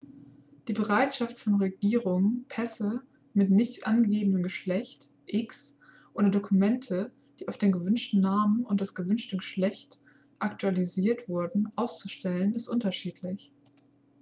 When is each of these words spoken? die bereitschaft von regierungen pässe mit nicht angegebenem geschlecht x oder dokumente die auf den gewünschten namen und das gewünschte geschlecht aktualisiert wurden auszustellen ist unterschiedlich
die 0.67 0.73
bereitschaft 0.73 1.37
von 1.37 1.61
regierungen 1.61 2.45
pässe 2.47 3.03
mit 3.35 3.51
nicht 3.51 3.85
angegebenem 3.85 4.41
geschlecht 4.41 5.11
x 5.27 5.77
oder 6.15 6.29
dokumente 6.31 7.11
die 7.39 7.47
auf 7.47 7.59
den 7.59 7.71
gewünschten 7.71 8.19
namen 8.19 8.65
und 8.65 8.81
das 8.81 8.95
gewünschte 8.95 9.37
geschlecht 9.37 9.99
aktualisiert 10.39 11.29
wurden 11.29 11.71
auszustellen 11.75 12.55
ist 12.55 12.67
unterschiedlich 12.67 13.51